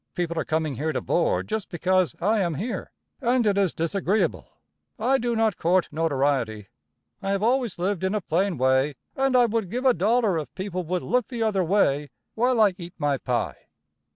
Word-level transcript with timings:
People 0.15 0.39
are 0.39 0.43
coming 0.45 0.77
here 0.77 0.91
to 0.91 0.99
board 0.99 1.47
just 1.47 1.69
because 1.69 2.15
I 2.19 2.39
am 2.39 2.55
here, 2.55 2.91
and 3.21 3.45
it 3.45 3.55
is 3.55 3.71
disagreeable. 3.71 4.49
I 4.97 5.19
do 5.19 5.35
not 5.35 5.57
court 5.59 5.89
notoriety. 5.91 6.69
I 7.21 7.29
have 7.29 7.43
always 7.43 7.77
lived 7.77 8.03
in 8.03 8.15
a 8.15 8.21
plain 8.21 8.57
way, 8.57 8.95
and 9.15 9.35
I 9.37 9.45
would 9.45 9.69
give 9.69 9.85
a 9.85 9.93
dollar 9.93 10.39
if 10.39 10.51
people 10.55 10.81
would 10.85 11.03
look 11.03 11.27
the 11.27 11.43
other 11.43 11.63
way 11.63 12.09
while 12.33 12.59
I 12.59 12.73
eat 12.79 12.95
my 12.97 13.19
pie. 13.19 13.67